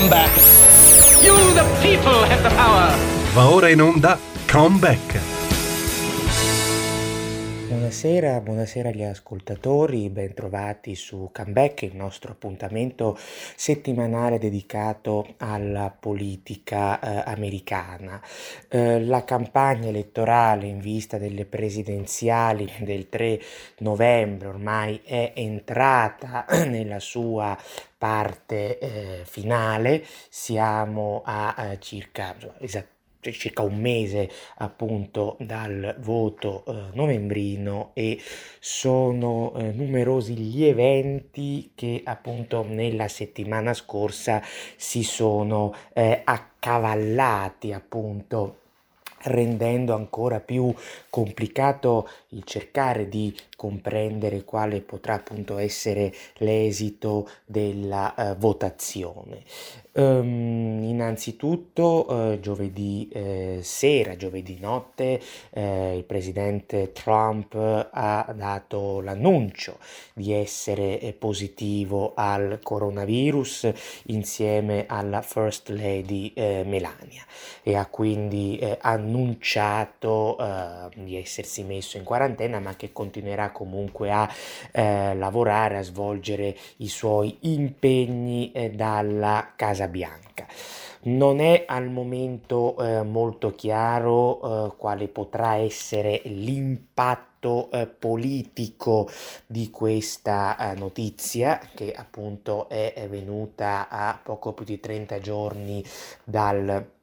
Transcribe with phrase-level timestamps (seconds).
[0.00, 0.34] comeback.
[1.22, 2.96] You, the people, have the power.
[3.34, 5.38] Va ora in onda Comeback.
[7.68, 13.16] Buonasera, buonasera agli ascoltatori, bentrovati su Comeback, il nostro appuntamento
[13.54, 18.20] settimanale dedicato alla politica eh, americana.
[18.68, 23.40] Eh, la campagna elettorale in vista delle presidenziali del 3
[23.78, 27.56] novembre ormai è entrata nella sua
[28.00, 32.98] parte eh, finale, siamo a eh, circa esattamente
[33.32, 38.18] circa un mese appunto dal voto eh, novembrino e
[38.58, 44.42] sono eh, numerosi gli eventi che appunto nella settimana scorsa
[44.76, 48.59] si sono eh, accavallati appunto
[49.24, 50.72] rendendo ancora più
[51.08, 59.42] complicato il cercare di comprendere quale potrà appunto essere l'esito della uh, votazione.
[59.92, 65.20] Um, innanzitutto uh, giovedì eh, sera, giovedì notte,
[65.50, 69.78] eh, il presidente Trump ha dato l'annuncio
[70.14, 73.72] di essere eh, positivo al coronavirus
[74.06, 77.24] insieme alla First Lady eh, Melania
[77.62, 80.08] e ha quindi eh, annunciato
[80.94, 84.28] di essersi messo in quarantena ma che continuerà comunque a
[84.72, 90.46] lavorare, a svolgere i suoi impegni dalla Casa Bianca.
[91.02, 99.08] Non è al momento eh, molto chiaro eh, quale potrà essere l'impatto eh, politico
[99.46, 105.82] di questa eh, notizia che appunto è venuta a poco più di 30 giorni
[106.22, 106.98] dal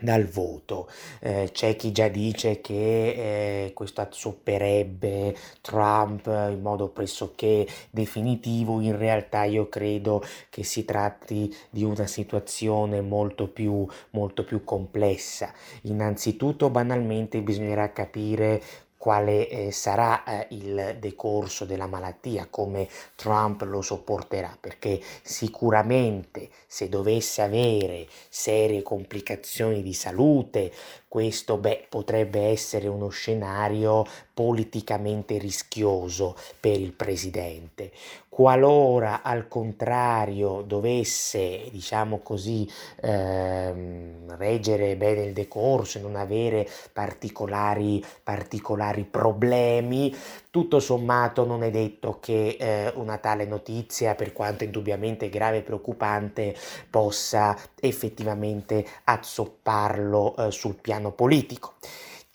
[0.00, 0.88] dal voto.
[1.20, 8.96] Eh, c'è chi già dice che eh, questo azzopperebbe Trump in modo pressoché definitivo, in
[8.96, 15.52] realtà io credo che si tratti di una situazione molto più, molto più complessa.
[15.82, 18.62] Innanzitutto banalmente bisognerà capire
[19.04, 26.88] quale eh, sarà eh, il decorso della malattia, come Trump lo sopporterà, perché sicuramente se
[26.88, 30.72] dovesse avere serie complicazioni di salute,
[31.14, 34.04] questo beh, potrebbe essere uno scenario
[34.34, 37.92] politicamente rischioso per il presidente.
[38.28, 42.68] Qualora al contrario dovesse, diciamo così,
[43.00, 50.12] ehm, reggere bene il decorso e non avere particolari, particolari problemi,
[50.54, 55.62] tutto sommato non è detto che eh, una tale notizia, per quanto indubbiamente grave e
[55.62, 56.54] preoccupante,
[56.88, 61.72] possa effettivamente azzopparlo eh, sul piano politico.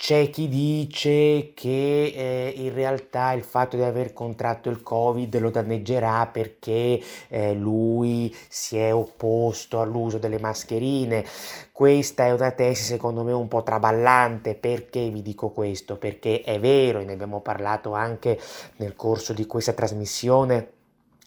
[0.02, 5.50] C'è chi dice che eh, in realtà il fatto di aver contratto il Covid lo
[5.50, 11.26] danneggerà perché eh, lui si è opposto all'uso delle mascherine.
[11.74, 14.56] Questa è una tesi secondo me un po' traballante.
[14.56, 15.98] Perché vi dico questo?
[15.98, 18.40] Perché è vero, e ne abbiamo parlato anche
[18.78, 20.78] nel corso di questa trasmissione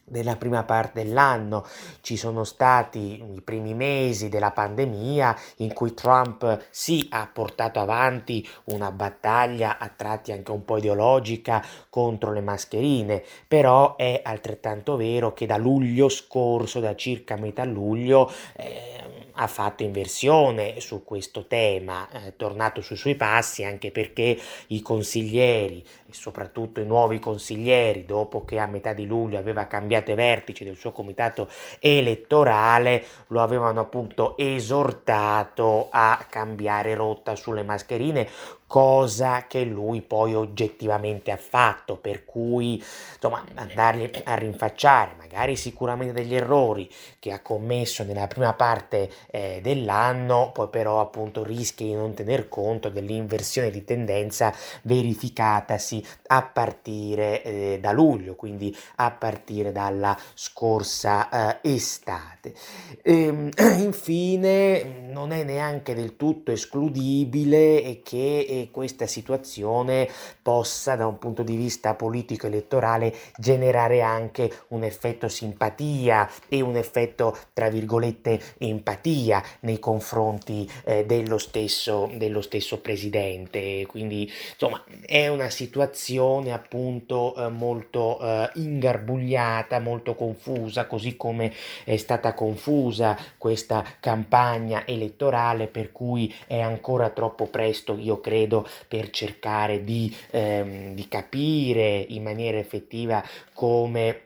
[0.06, 1.64] nella prima parte dell'anno.
[2.00, 8.46] Ci sono stati i primi mesi della pandemia in cui Trump sì ha portato avanti
[8.64, 15.32] una battaglia a tratti anche un po' ideologica contro le mascherine, però è altrettanto vero
[15.32, 22.09] che da luglio scorso, da circa metà luglio, eh, ha fatto inversione su questo tema,
[22.10, 24.38] è tornato sui suoi passi anche perché
[24.69, 30.15] i consiglieri soprattutto i nuovi consiglieri, dopo che a metà di luglio aveva cambiato i
[30.15, 31.48] vertici del suo comitato
[31.81, 38.28] elettorale, lo avevano appunto esortato a cambiare rotta sulle mascherine,
[38.72, 46.15] cosa che lui poi oggettivamente ha fatto, per cui insomma andargli a rinfacciare magari sicuramente
[46.15, 46.88] degli errori
[47.19, 52.49] che ha commesso nella prima parte eh, dell'anno, poi però appunto rischia di non tener
[52.49, 61.61] conto dell'inversione di tendenza verificatasi a partire eh, da luglio, quindi a partire dalla scorsa
[61.61, 62.55] eh, estate.
[63.02, 63.49] E, ehm,
[63.81, 70.09] infine non è neanche del tutto escludibile che questa situazione
[70.41, 76.76] possa da un punto di vista politico elettorale generare anche un effetto simpatia e un
[76.76, 83.87] effetto tra virgolette empatia nei confronti eh, dello, stesso, dello stesso presidente.
[83.87, 91.53] Quindi insomma è una situazione appunto eh, molto eh, ingarbugliata molto confusa così come
[91.85, 98.69] è stata confusa questa campagna elettorale per cui è ancora troppo presto io credo credo,
[98.87, 104.20] per cercare di, ehm, di capire in maniera effettiva come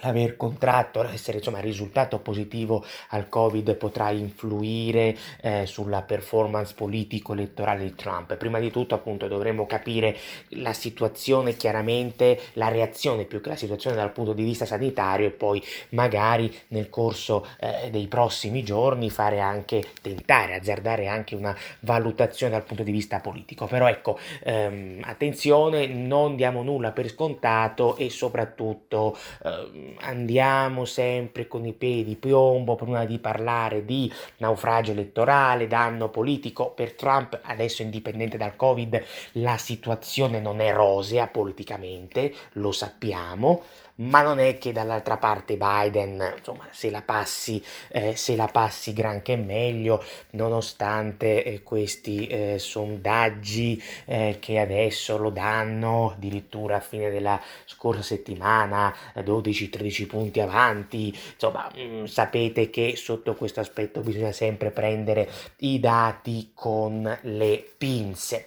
[0.00, 7.94] l'aver contratto, essere insomma risultato positivo al Covid potrà influire eh, sulla performance politico-elettorale di
[7.94, 8.36] Trump.
[8.36, 10.16] Prima di tutto appunto dovremo capire
[10.50, 15.30] la situazione chiaramente, la reazione più che la situazione dal punto di vista sanitario e
[15.30, 22.52] poi magari nel corso eh, dei prossimi giorni fare anche, tentare, azzardare anche una valutazione
[22.52, 23.66] dal punto di vista politico.
[23.66, 31.64] Però ecco, ehm, attenzione, non diamo nulla per scontato e soprattutto ehm, andiamo sempre con
[31.64, 36.70] i piedi di piombo prima di parlare di naufragio elettorale, danno politico.
[36.70, 39.02] Per Trump, adesso indipendente dal Covid,
[39.32, 43.62] la situazione non è rosea politicamente, lo sappiamo
[43.96, 48.92] ma non è che dall'altra parte Biden, insomma, se la passi, eh, se la passi
[48.92, 57.10] granché meglio, nonostante eh, questi eh, sondaggi eh, che adesso lo danno addirittura a fine
[57.10, 64.32] della scorsa settimana, 12-13 punti avanti, insomma, mh, mm, sapete che sotto questo aspetto bisogna
[64.32, 68.44] sempre prendere i dati con le pinze.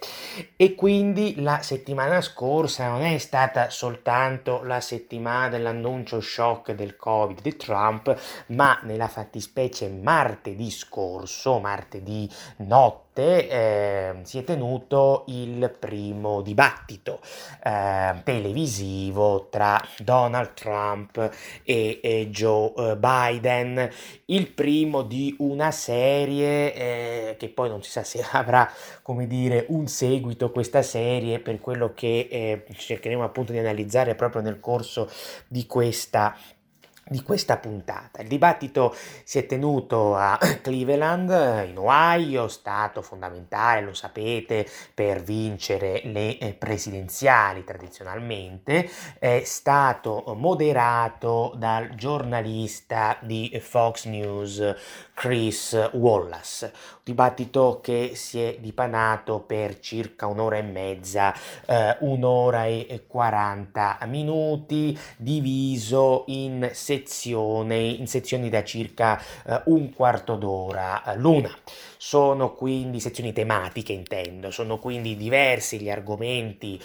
[0.56, 7.40] E quindi la settimana scorsa non è stata soltanto la settimana dell'annuncio shock del Covid
[7.40, 16.40] di Trump, ma nella fattispecie martedì scorso, martedì notte, eh, si è tenuto il primo
[16.40, 17.20] dibattito
[17.62, 21.30] eh, televisivo tra Donald Trump
[21.62, 23.90] e, e Joe eh, Biden,
[24.26, 28.70] il primo di una serie eh, che poi non si sa se avrà,
[29.02, 34.42] come dire, un seguito questa serie per quello che eh, cercheremo appunto di analizzare proprio
[34.42, 35.10] nel corso
[35.46, 36.36] di questa
[37.08, 38.20] di questa puntata.
[38.22, 38.94] Il dibattito
[39.24, 46.54] si è tenuto a Cleveland, in Ohio, stato fondamentale, lo sapete, per vincere le eh,
[46.54, 48.88] presidenziali tradizionalmente,
[49.18, 54.74] è stato moderato dal giornalista di Fox News
[55.18, 56.72] Chris Wallace.
[57.02, 61.34] Dibattito che si è dipanato per circa un'ora e mezza,
[61.66, 70.36] eh, un'ora e 40 minuti, diviso in sezioni, in sezioni da circa eh, un quarto
[70.36, 71.50] d'ora l'una.
[71.96, 76.80] Sono quindi sezioni tematiche, intendo, sono quindi diversi gli argomenti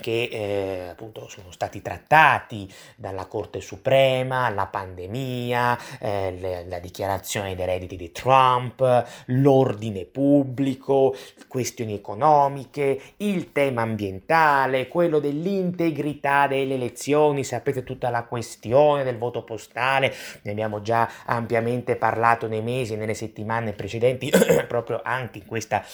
[0.00, 7.54] che eh, appunto sono stati trattati dalla Corte Suprema, la pandemia, eh, le, la dichiarazione
[7.54, 11.14] dei redditi di Trump, l'ordine pubblico,
[11.48, 19.42] questioni economiche, il tema ambientale, quello dell'integrità delle elezioni, sapete tutta la questione del voto
[19.42, 20.12] postale,
[20.42, 24.30] ne abbiamo già ampiamente parlato nei mesi e nelle settimane precedenti
[24.66, 25.84] proprio anche in questa,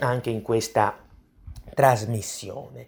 [0.00, 0.96] anche in questa
[1.74, 2.86] trasmissione.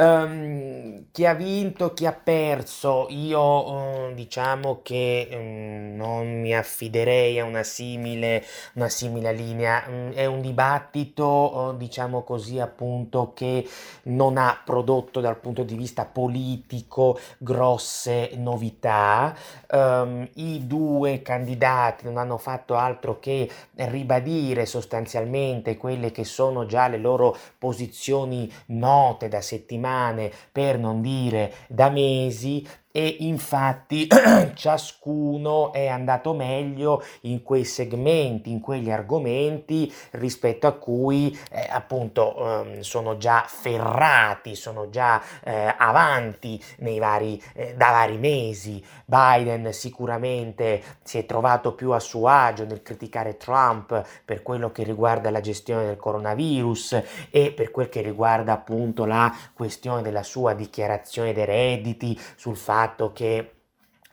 [0.00, 7.40] Um, chi ha vinto, chi ha perso, io um, diciamo che um, non mi affiderei
[7.40, 13.68] a una simile, una simile linea, è un dibattito, diciamo così appunto, che
[14.04, 19.34] non ha prodotto dal punto di vista politico grosse novità.
[19.70, 26.98] I due candidati non hanno fatto altro che ribadire sostanzialmente quelle che sono già le
[26.98, 34.08] loro posizioni note da settimane settimane, per non dire da mesi, e infatti
[34.54, 42.64] ciascuno è andato meglio in quei segmenti, in quegli argomenti rispetto a cui eh, appunto
[42.64, 46.62] eh, sono già ferrati, sono già eh, avanti
[46.98, 48.82] vari, eh, da vari mesi.
[49.04, 54.82] Biden sicuramente si è trovato più a suo agio nel criticare Trump per quello che
[54.82, 60.54] riguarda la gestione del coronavirus e per quel che riguarda appunto la questione della sua
[60.54, 63.52] dichiarazione dei redditi sul fatto fatto che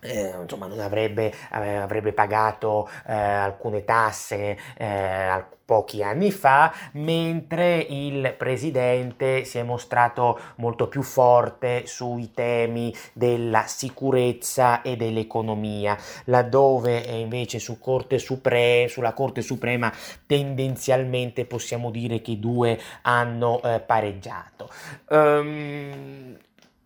[0.01, 8.35] eh, insomma, non avrebbe, avrebbe pagato eh, alcune tasse eh, pochi anni fa, mentre il
[8.37, 17.57] presidente si è mostrato molto più forte sui temi della sicurezza e dell'economia, laddove invece
[17.57, 19.91] su Corte Supre- sulla Corte Suprema
[20.27, 24.69] tendenzialmente possiamo dire che i due hanno eh, pareggiato.
[25.09, 26.37] Um,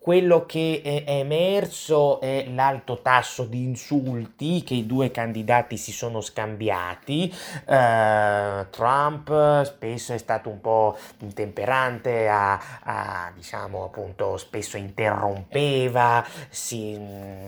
[0.10, 6.20] quello che è emerso è l'alto tasso di insulti che i due candidati si sono
[6.20, 7.32] scambiati.
[7.66, 16.98] Uh, Trump spesso è stato un po' intemperante, a, a, diciamo appunto spesso interrompeva, si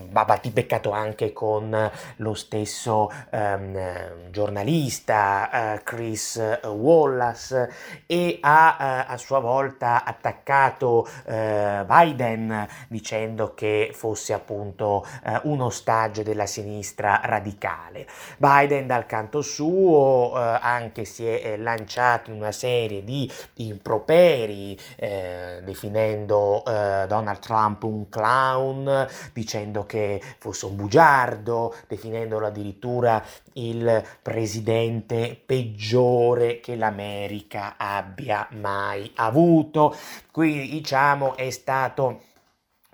[0.08, 7.72] va battibeccato anche con lo stesso um, giornalista uh, Chris Wallace
[8.06, 8.76] e ha
[9.08, 12.51] uh, a sua volta attaccato Biden
[12.88, 18.06] Dicendo che fosse appunto eh, un ostaggio della sinistra radicale.
[18.36, 24.78] Biden dal canto suo eh, anche si è eh, lanciato in una serie di improperi
[24.96, 33.22] eh, definendo eh, Donald Trump un clown, dicendo che fosse un bugiardo, definendolo addirittura
[33.54, 39.94] il presidente peggiore che l'America abbia mai avuto.
[40.30, 42.22] Quindi diciamo è stato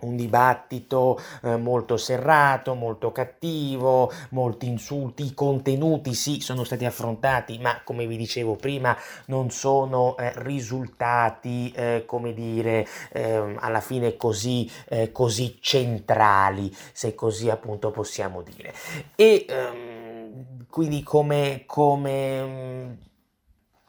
[0.01, 7.59] un dibattito eh, molto serrato, molto cattivo, molti insulti, i contenuti sì sono stati affrontati,
[7.59, 14.17] ma come vi dicevo prima non sono eh, risultati, eh, come dire, ehm, alla fine
[14.17, 18.73] così, eh, così centrali, se così appunto possiamo dire.
[19.17, 22.93] E ehm, quindi come, come mm,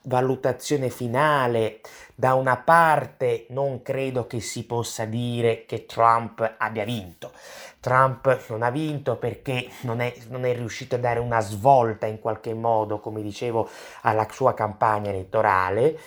[0.04, 1.82] valutazione finale,
[2.16, 7.32] da una parte non credo che si possa dire che Trump abbia vinto.
[7.80, 12.20] Trump non ha vinto perché non è, non è, riuscito a dare una svolta in
[12.20, 13.70] qualche modo, come dicevo,
[14.02, 15.98] alla sua campagna elettorale.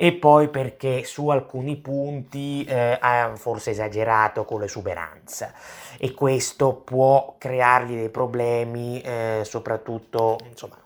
[0.00, 5.52] E poi perché su alcuni punti eh, ha forse esagerato con l'esuberanza.
[5.98, 10.78] E questo può creargli dei problemi, eh, soprattutto insomma,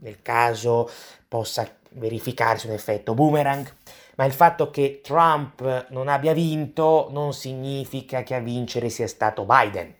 [0.00, 0.90] nel caso
[1.28, 3.72] possa verificarsi un effetto boomerang,
[4.16, 9.44] ma il fatto che Trump non abbia vinto non significa che a vincere sia stato
[9.44, 9.94] Biden.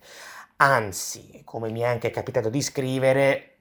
[0.57, 3.59] Anzi, come mi è anche capitato di scrivere,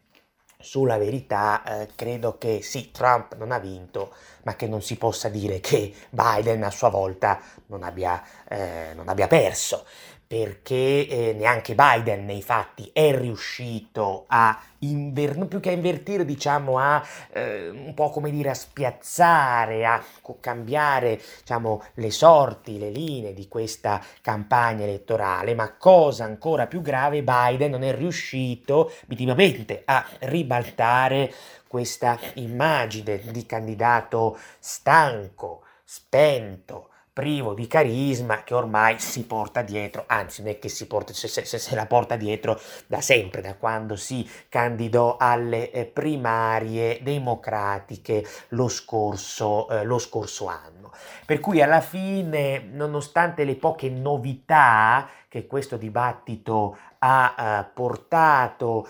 [0.60, 5.30] sulla verità eh, credo che sì, Trump non ha vinto, ma che non si possa
[5.30, 9.86] dire che Biden a sua volta non abbia, eh, non abbia perso
[10.28, 16.78] perché eh, neanche Biden nei fatti è riuscito a inver- più che a invertire, diciamo,
[16.78, 20.04] a eh, un po' come dire a spiazzare, a
[20.42, 27.24] cambiare, diciamo, le sorti, le linee di questa campagna elettorale, ma cosa ancora più grave,
[27.24, 31.34] Biden non è riuscito minimamente a ribaltare
[31.68, 40.44] questa immagine di candidato stanco, spento, privo di carisma che ormai si porta dietro, anzi
[40.44, 43.96] non è che si porta, se, se, se la porta dietro da sempre, da quando
[43.96, 50.92] si candidò alle eh, primarie democratiche lo scorso, eh, lo scorso anno.
[51.26, 58.88] Per cui alla fine, nonostante le poche novità che questo dibattito ha eh, portato,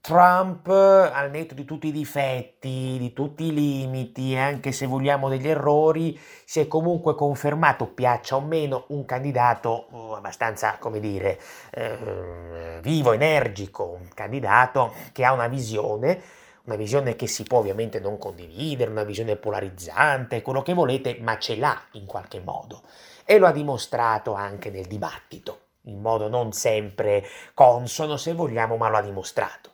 [0.00, 5.46] Trump, al netto di tutti i difetti, di tutti i limiti, anche se vogliamo degli
[5.46, 11.38] errori, si è comunque confermato, piaccia o meno, un candidato uh, abbastanza, come dire,
[11.70, 16.20] eh, vivo, energico, un candidato che ha una visione,
[16.64, 21.38] una visione che si può ovviamente non condividere, una visione polarizzante, quello che volete, ma
[21.38, 22.82] ce l'ha in qualche modo.
[23.24, 28.88] E lo ha dimostrato anche nel dibattito in modo non sempre consono, se vogliamo, ma
[28.88, 29.70] lo ha dimostrato.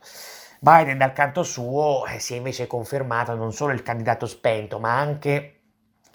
[0.60, 4.98] Biden dal canto suo eh, si è invece confermato non solo il candidato spento, ma
[4.98, 5.52] anche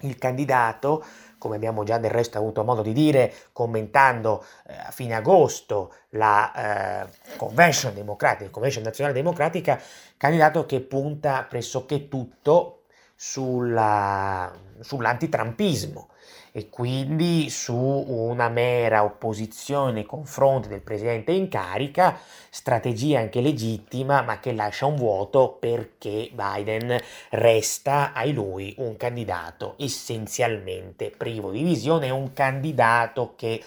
[0.00, 1.04] il candidato,
[1.38, 7.04] come abbiamo già del resto avuto modo di dire commentando eh, a fine agosto la
[7.04, 9.80] eh, Convention Democratica, Convention Nazionale Democratica,
[10.16, 12.82] candidato che punta pressoché tutto
[13.14, 16.08] sulla, sull'antitrampismo
[16.52, 22.18] e quindi su una mera opposizione nei confronti del presidente in carica,
[22.50, 26.98] strategia anche legittima, ma che lascia un vuoto perché Biden
[27.30, 33.62] resta ai lui un candidato essenzialmente privo di visione, un candidato che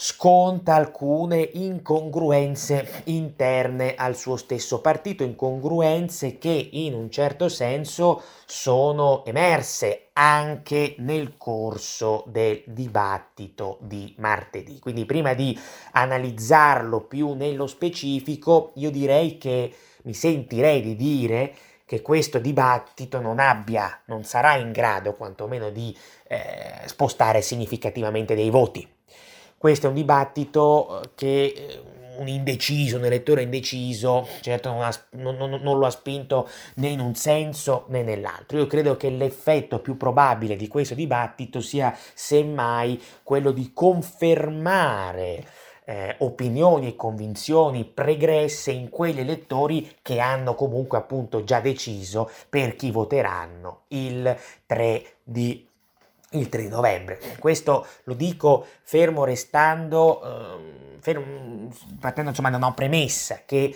[0.00, 9.24] sconta alcune incongruenze interne al suo stesso partito, incongruenze che in un certo senso sono
[9.24, 14.78] emerse anche nel corso del dibattito di martedì.
[14.78, 15.58] Quindi prima di
[15.90, 19.74] analizzarlo più nello specifico, io direi che
[20.04, 21.52] mi sentirei di dire
[21.84, 25.92] che questo dibattito non abbia, non sarà in grado quantomeno di
[26.28, 28.88] eh, spostare significativamente dei voti
[29.58, 31.82] questo è un dibattito eh, che eh,
[32.18, 37.00] un indeciso, un elettore indeciso, certo non, ha, non, non, lo ha spinto né in
[37.00, 38.58] un senso né nell'altro.
[38.58, 45.44] Io credo che l'effetto più probabile di questo dibattito sia semmai quello di confermare
[45.84, 52.76] eh, opinioni e convinzioni pregresse in quegli elettori che hanno comunque appunto già deciso per
[52.76, 54.36] chi voteranno il
[54.66, 55.67] 3 di
[56.32, 57.18] il 3 novembre.
[57.38, 63.74] Questo lo dico fermo restando, eh, fermo, partendo insomma da una premessa che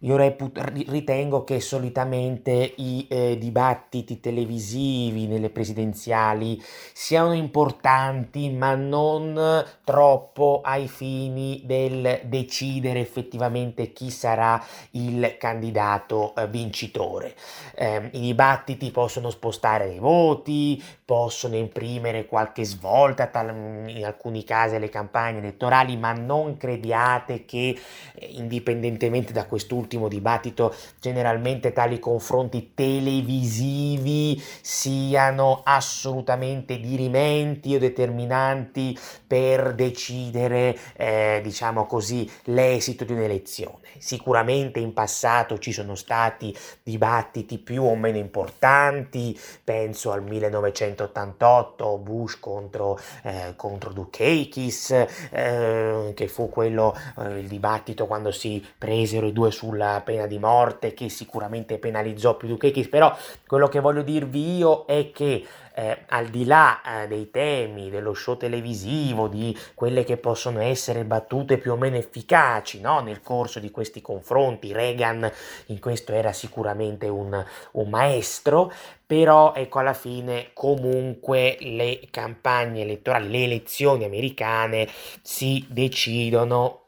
[0.00, 0.56] io reput-
[0.88, 6.62] ritengo che solitamente i eh, dibattiti televisivi nelle presidenziali
[6.92, 14.62] siano importanti, ma non troppo ai fini del decidere effettivamente chi sarà
[14.92, 17.34] il candidato eh, vincitore.
[17.74, 24.76] Eh, I dibattiti possono spostare i voti, possono imprimere qualche svolta, tal- in alcuni casi
[24.76, 27.76] alle campagne elettorali, ma non crediate che
[28.14, 38.96] eh, indipendentemente da quest'ultimo ultimo dibattito, generalmente tali confronti televisivi siano assolutamente dirimenti o determinanti
[39.26, 43.76] per decidere, eh, diciamo così, l'esito di un'elezione.
[43.98, 52.38] Sicuramente in passato ci sono stati dibattiti più o meno importanti, penso al 1988, Bush
[52.38, 54.90] contro, eh, contro Dukakis,
[55.30, 60.38] eh, che fu quello, eh, il dibattito quando si presero i due sulla pena di
[60.38, 63.16] morte, che sicuramente penalizzò più Dukakis, però
[63.46, 65.44] quello che voglio dirvi io è che
[65.78, 71.04] eh, al di là eh, dei temi, dello show televisivo, di quelle che possono essere
[71.04, 72.98] battute più o meno efficaci no?
[73.00, 75.30] nel corso di questi confronti, Reagan
[75.66, 78.72] in questo era sicuramente un, un maestro,
[79.06, 84.88] però ecco alla fine comunque le campagne elettorali, le elezioni americane
[85.22, 86.87] si decidono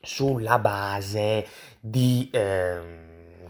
[0.00, 1.46] sulla base
[1.80, 2.28] di...
[2.32, 3.08] Ehm,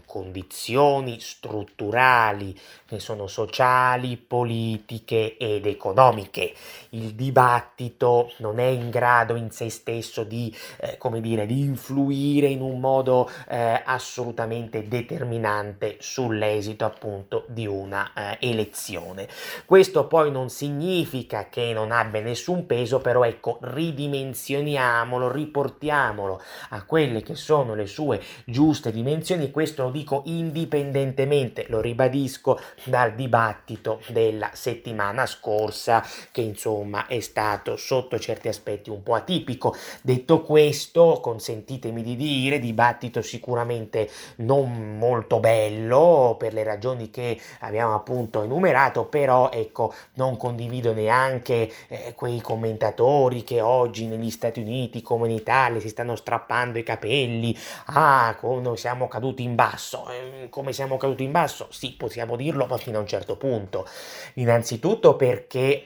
[0.09, 6.53] condizioni strutturali che sono sociali, politiche ed economiche.
[6.89, 12.47] Il dibattito non è in grado in sé stesso di, eh, come dire, di influire
[12.47, 19.27] in un modo eh, assolutamente determinante sull'esito appunto di una eh, elezione.
[19.65, 27.21] Questo poi non significa che non abbia nessun peso, però ecco, ridimensioniamolo, riportiamolo a quelle
[27.21, 34.51] che sono le sue giuste dimensioni, questo lo dico indipendentemente, lo ribadisco, dal dibattito della
[34.53, 39.75] settimana scorsa, che insomma è stato sotto certi aspetti un po' atipico.
[40.01, 47.95] Detto questo, consentitemi di dire, dibattito sicuramente non molto bello per le ragioni che abbiamo
[47.95, 55.01] appunto enumerato, però ecco, non condivido neanche eh, quei commentatori che oggi negli Stati Uniti
[55.01, 60.09] come in Italia si stanno strappando i capelli, ah, come siamo caduti in basso.
[60.09, 61.67] Eh, come siamo caduti in basso?
[61.71, 63.87] Sì, possiamo dirlo, ma fino a un certo punto.
[64.35, 65.85] Innanzitutto perché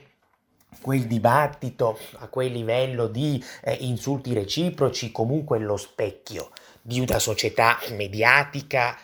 [0.82, 7.20] quel dibattito a quel livello di eh, insulti reciproci comunque è lo specchio di una
[7.20, 8.98] società mediatica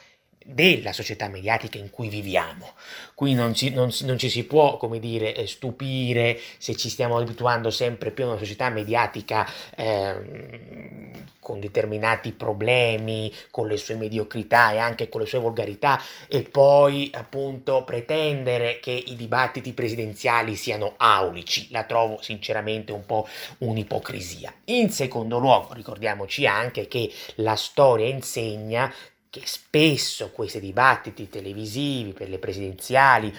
[0.53, 2.73] della società mediatica in cui viviamo.
[3.13, 7.17] Qui non ci, non, non ci, si può, come dire, eh, stupire se ci stiamo
[7.17, 14.71] abituando sempre più a una società mediatica eh, con determinati problemi, con le sue mediocrità
[14.71, 20.93] e anche con le sue volgarità e poi appunto pretendere che i dibattiti presidenziali siano
[20.97, 21.67] aulici.
[21.71, 23.27] La trovo sinceramente un po'
[23.59, 24.53] un'ipocrisia.
[24.65, 28.93] In secondo luogo, ricordiamoci anche che la storia insegna
[29.29, 33.31] che spesso questi dibattiti televisivi per le presidenziali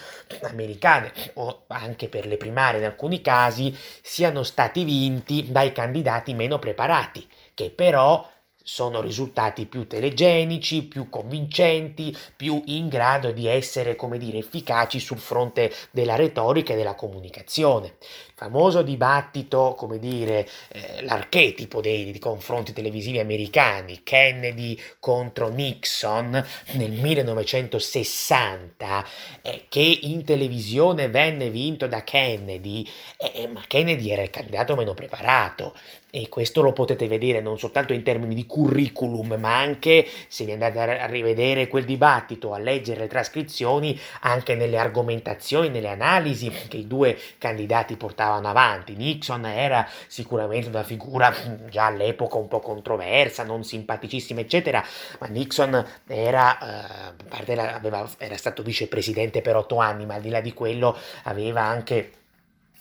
[0.43, 6.59] americane o anche per le primarie in alcuni casi siano stati vinti dai candidati meno
[6.59, 8.29] preparati, che però
[8.63, 15.19] sono risultati più telegenici, più convincenti, più in grado di essere, come dire, efficaci sul
[15.19, 17.97] fronte della retorica e della comunicazione.
[18.41, 26.91] Famoso dibattito, come dire, eh, l'archetipo dei, dei, confronti televisivi americani, Kennedy contro Nixon nel
[26.91, 29.07] 1960,
[29.43, 34.95] eh, che in televisione venne vinto da Kennedy, eh, ma Kennedy era il candidato meno
[34.95, 35.75] preparato,
[36.11, 40.53] e questo lo potete vedere non soltanto in termini di curriculum, ma anche se vi
[40.53, 46.79] andate a rivedere quel dibattito, a leggere le trascrizioni, anche nelle argomentazioni, nelle analisi che
[46.79, 48.95] i due candidati portavano avanti.
[48.95, 51.33] Nixon era sicuramente una figura
[51.69, 54.85] già all'epoca un po' controversa, non simpaticissima, eccetera,
[55.19, 60.41] ma Nixon era, eh, aveva, era stato vicepresidente per otto anni, ma al di là
[60.41, 62.13] di quello aveva anche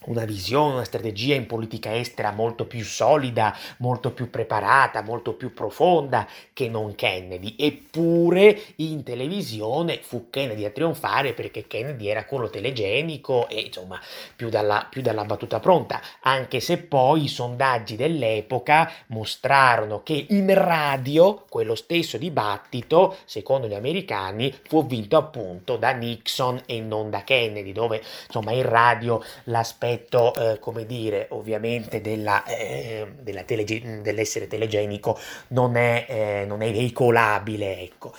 [0.06, 5.54] una visione, una strategia in politica estera molto più solida, molto più preparata, molto più
[5.54, 7.56] profonda che non Kennedy.
[7.58, 14.00] Eppure in televisione fu Kennedy a trionfare perché Kennedy era quello telegenico e insomma
[14.36, 20.54] più dalla, più dalla battuta pronta, anche se poi i sondaggi dell'epoca mostrarono che in
[20.54, 27.24] radio quello stesso dibattito, secondo gli americani, fu vinto appunto da Nixon e non da
[27.24, 34.02] Kennedy, dove insomma in radio l'aspetto l'aspetto, eh, come dire, ovviamente della, eh, della telege-
[34.02, 35.18] dell'essere telegenico
[35.50, 38.14] non è, eh, non è veicolabile, ecco.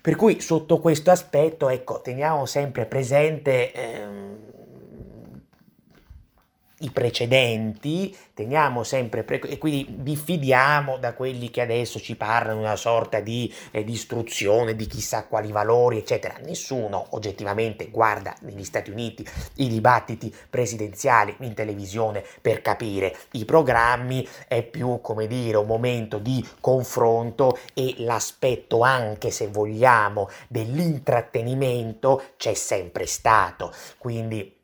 [0.00, 4.38] Per cui sotto questo aspetto, ecco, teniamo sempre presente ehm,
[6.82, 12.64] i precedenti, teniamo sempre pre- e quindi diffidiamo da quelli che adesso ci parlano di
[12.64, 16.36] una sorta di eh, distruzione di chissà quali valori, eccetera.
[16.44, 24.26] Nessuno oggettivamente guarda negli Stati Uniti i dibattiti presidenziali in televisione per capire i programmi,
[24.48, 32.54] è più come dire un momento di confronto e l'aspetto anche se vogliamo dell'intrattenimento c'è
[32.54, 33.72] sempre stato.
[33.98, 34.60] Quindi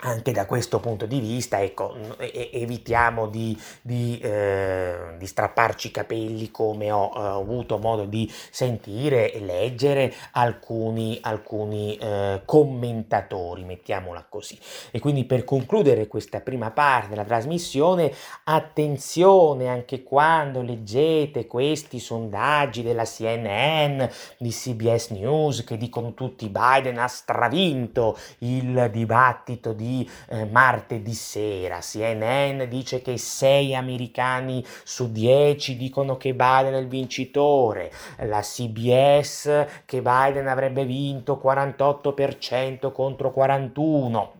[0.00, 6.50] anche da questo punto di vista, ecco, evitiamo di, di, eh, di strapparci i capelli
[6.50, 14.58] come ho eh, avuto modo di sentire e leggere alcuni, alcuni eh, commentatori, mettiamola così.
[14.90, 18.12] E quindi per concludere questa prima parte della trasmissione,
[18.44, 24.02] attenzione anche quando leggete questi sondaggi della CNN,
[24.38, 29.89] di CBS News che dicono tutti Biden ha stravinto il dibattito di
[30.28, 31.78] eh, martedì sera.
[31.80, 39.66] CNN dice che 6 americani su 10 dicono che Biden è il vincitore, la CBS
[39.84, 44.32] che Biden avrebbe vinto 48% contro 41.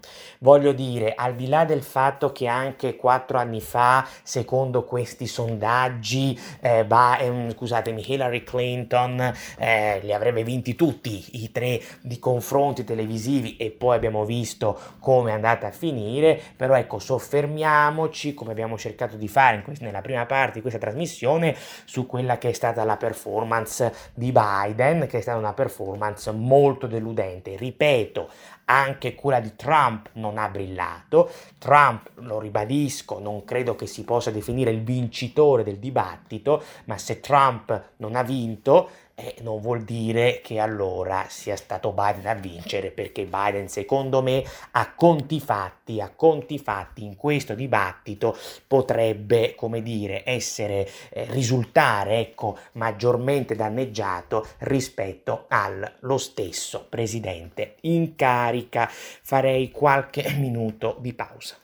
[0.43, 6.39] Voglio dire, al di là del fatto che anche quattro anni fa, secondo questi sondaggi,
[6.61, 12.85] eh, ba- eh, scusatemi, Hillary Clinton eh, li avrebbe vinti tutti i tre di confronti
[12.85, 19.16] televisivi e poi abbiamo visto come andata a finire, però ecco, soffermiamoci, come abbiamo cercato
[19.16, 22.96] di fare quest- nella prima parte di questa trasmissione, su quella che è stata la
[22.96, 27.57] performance di Biden, che è stata una performance molto deludente.
[27.57, 28.29] Ripeto,
[28.66, 31.31] anche quella di Trump non ha brillato.
[31.59, 37.20] Trump, lo ribadisco, non credo che si possa definire il vincitore del dibattito, ma se
[37.20, 38.88] Trump non ha vinto,
[39.21, 44.43] eh, non vuol dire che allora sia stato Biden a vincere, perché Biden secondo me
[44.73, 52.19] a conti fatti, a conti fatti in questo dibattito potrebbe, come dire, essere, eh, risultare,
[52.19, 58.89] ecco, maggiormente danneggiato rispetto allo stesso presidente in carica.
[58.91, 61.57] Farei qualche minuto di pausa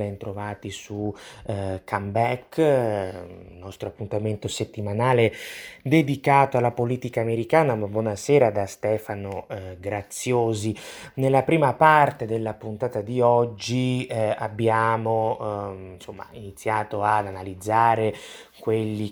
[0.00, 3.10] ben trovati su eh, Comeback, eh,
[3.50, 5.30] il nostro appuntamento settimanale
[5.82, 7.76] dedicato alla politica americana.
[7.76, 10.74] Buonasera da Stefano eh, Graziosi.
[11.14, 18.14] Nella prima parte della puntata di oggi eh, abbiamo ehm, insomma, iniziato ad analizzare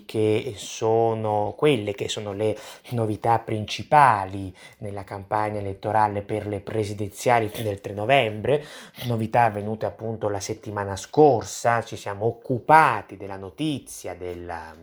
[0.05, 2.55] che sono, quelle che sono le
[2.89, 8.63] novità principali nella campagna elettorale per le presidenziali del 3 novembre,
[9.05, 14.75] novità avvenute appunto la settimana scorsa, ci siamo occupati della notizia della,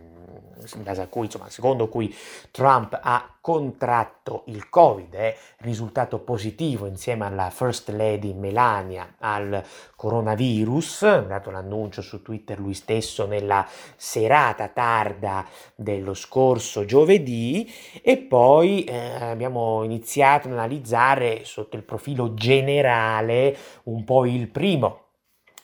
[0.82, 2.14] base cui, insomma, secondo cui
[2.50, 9.62] Trump ha contratto il Covid, è risultato positivo insieme alla First Lady Melania al
[9.94, 18.16] coronavirus, ha dato l'annuncio su Twitter lui stesso nella serata tarda dello scorso giovedì e
[18.16, 25.05] poi eh, abbiamo iniziato ad analizzare sotto il profilo generale un po' il primo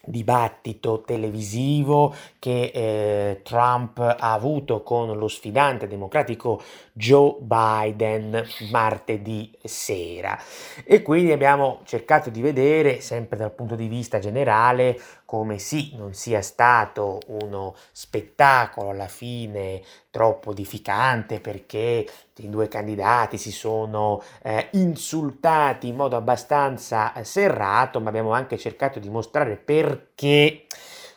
[0.04, 6.60] dibattito televisivo che eh, Trump ha avuto con lo sfidante democratico
[6.92, 10.38] Joe Biden martedì sera.
[10.84, 14.98] E quindi abbiamo cercato di vedere sempre dal punto di vista generale
[15.32, 23.38] come sì non sia stato uno spettacolo alla fine troppo edificante perché i due candidati
[23.38, 29.56] si sono eh, insultati in modo abbastanza eh, serrato, ma abbiamo anche cercato di mostrare
[29.56, 30.66] perché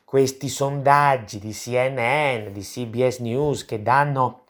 [0.06, 4.44] questi sondaggi di CNN, di CBS News che danno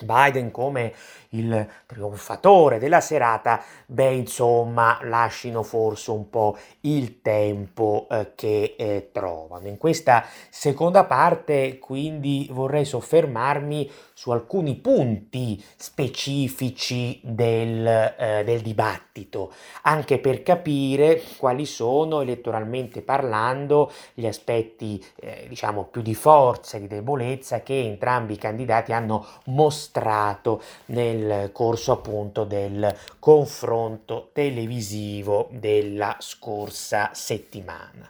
[0.00, 0.94] Biden come
[1.34, 9.10] il trionfatore della serata, beh insomma lasciano forse un po' il tempo eh, che eh,
[9.12, 9.68] trovano.
[9.68, 19.52] In questa seconda parte quindi vorrei soffermarmi su alcuni punti specifici del, eh, del dibattito,
[19.82, 26.80] anche per capire quali sono elettoralmente parlando gli aspetti eh, diciamo più di forza e
[26.80, 35.48] di debolezza che entrambi i candidati hanno mostrato nel nel corso appunto del confronto televisivo
[35.50, 38.08] della scorsa settimana.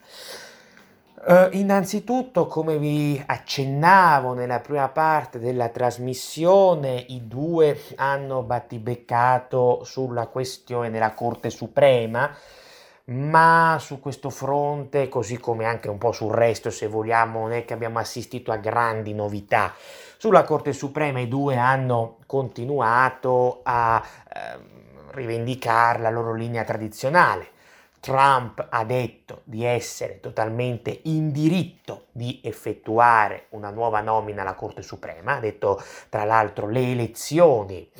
[1.26, 10.26] Uh, innanzitutto, come vi accennavo nella prima parte della trasmissione, i due hanno battibeccato sulla
[10.26, 12.30] questione della Corte Suprema
[13.06, 17.64] ma su questo fronte, così come anche un po' sul resto, se vogliamo, non è
[17.64, 19.74] che abbiamo assistito a grandi novità.
[20.16, 24.58] Sulla Corte Suprema i due hanno continuato a eh,
[25.10, 27.52] rivendicare la loro linea tradizionale
[28.04, 34.82] Trump ha detto di essere totalmente in diritto di effettuare una nuova nomina alla Corte
[34.82, 37.90] Suprema, ha detto tra l'altro le elezioni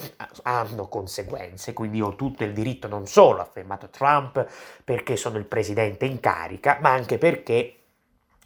[0.43, 4.47] hanno conseguenze, quindi ho tutto il diritto non solo, ha affermato Trump,
[4.85, 7.77] perché sono il presidente in carica, ma anche perché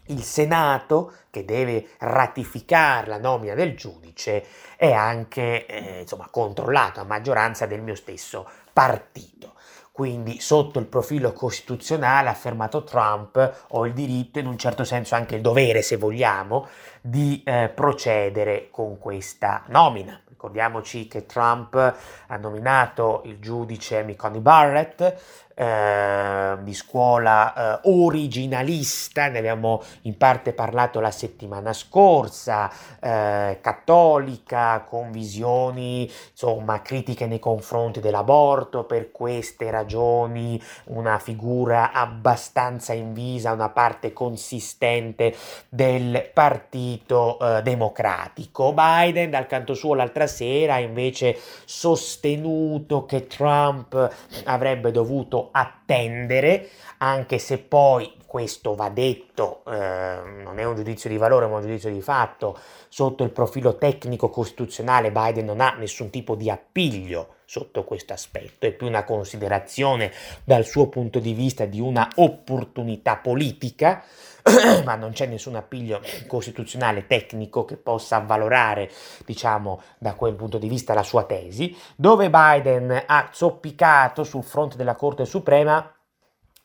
[0.07, 7.05] il Senato, che deve ratificare la nomina del giudice, è anche eh, insomma, controllato a
[7.05, 9.57] maggioranza del mio stesso partito.
[9.99, 15.17] Quindi sotto il profilo costituzionale, ha affermato Trump, ho il diritto, in un certo senso
[15.17, 16.69] anche il dovere, se vogliamo,
[17.01, 20.23] di eh, procedere con questa nomina.
[20.29, 25.21] Ricordiamoci che Trump ha nominato il giudice Amy Coney Barrett,
[25.59, 34.85] eh, di scuola eh, originalista, ne abbiamo in parte parlato la settimana scorsa, eh, cattolica,
[34.89, 43.71] con visioni insomma critiche nei confronti dell'aborto, per queste ragioni una figura abbastanza invisa, una
[43.71, 45.35] parte consistente
[45.69, 48.73] del partito eh, democratico.
[48.73, 57.39] Biden dal canto suo l'altra sera ha invece sostenuto che Trump avrebbe dovuto attendere, anche
[57.39, 61.91] se poi questo va detto, eh, non è un giudizio di valore ma un giudizio
[61.91, 62.59] di fatto,
[62.89, 68.67] sotto il profilo tecnico costituzionale Biden non ha nessun tipo di appiglio sotto questo aspetto,
[68.67, 70.13] è più una considerazione
[70.45, 74.05] dal suo punto di vista di una opportunità politica,
[74.85, 78.91] ma non c'è nessun appiglio costituzionale tecnico che possa avvalorare,
[79.25, 84.77] diciamo, da quel punto di vista la sua tesi, dove Biden ha zoppicato sul fronte
[84.77, 85.91] della Corte Suprema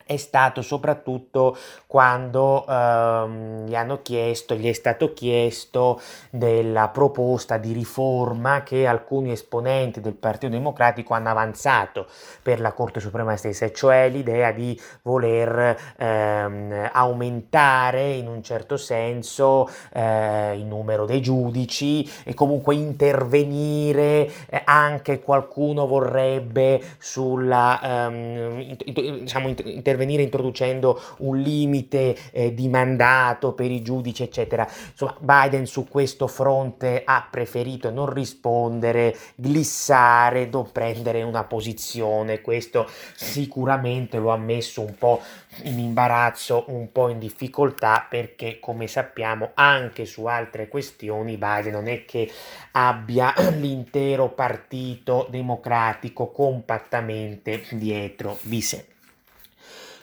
[0.05, 7.71] è stato soprattutto quando ehm, gli hanno chiesto, gli è stato chiesto della proposta di
[7.71, 12.07] riforma che alcuni esponenti del Partito Democratico hanno avanzato
[12.41, 19.69] per la Corte Suprema stessa, cioè l'idea di voler ehm, aumentare in un certo senso
[19.93, 29.47] eh, il numero dei giudici e comunque intervenire, eh, anche qualcuno vorrebbe sulla ehm, diciamo,
[29.47, 34.67] intervenire intervenire introducendo un limite eh, di mandato per i giudici, eccetera.
[34.91, 42.41] Insomma, Biden su questo fronte ha preferito non rispondere, glissare, non prendere una posizione.
[42.41, 45.21] Questo sicuramente lo ha messo un po'
[45.63, 51.87] in imbarazzo, un po' in difficoltà, perché come sappiamo anche su altre questioni Biden non
[51.87, 52.29] è che
[52.71, 58.92] abbia l'intero partito democratico compattamente dietro di sé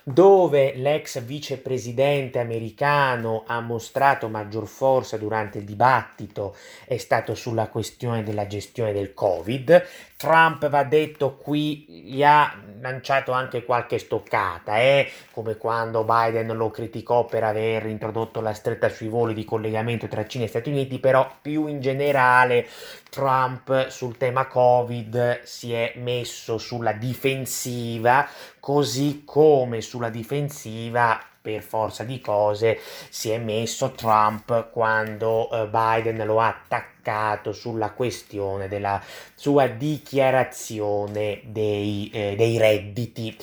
[0.03, 8.23] dove l'ex vicepresidente americano ha mostrato maggior forza durante il dibattito è stato sulla questione
[8.23, 9.87] della gestione del Covid.
[10.17, 15.11] Trump, va detto, qui gli ha lanciato anche qualche stoccata, eh?
[15.31, 20.27] come quando Biden lo criticò per aver introdotto la stretta sui voli di collegamento tra
[20.27, 22.67] Cina e Stati Uniti, però più in generale
[23.09, 28.29] Trump sul tema Covid si è messo sulla difensiva,
[28.61, 36.25] così come sulla difensiva per forza di cose si è messo Trump quando uh, Biden
[36.27, 39.03] lo ha attaccato sulla questione della
[39.35, 43.37] sua dichiarazione dei, eh, dei redditi.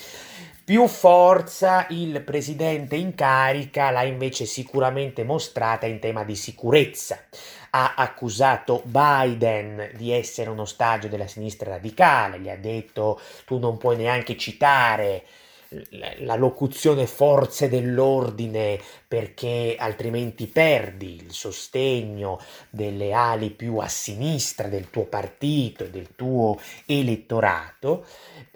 [0.63, 7.17] Più forza il presidente in carica l'ha invece sicuramente mostrata in tema di sicurezza.
[7.69, 13.77] Ha accusato Biden di essere un ostaggio della sinistra radicale, gli ha detto tu non
[13.77, 15.23] puoi neanche citare
[15.89, 24.89] la locuzione forze dell'ordine perché altrimenti perdi il sostegno delle ali più a sinistra del
[24.89, 28.05] tuo partito e del tuo elettorato.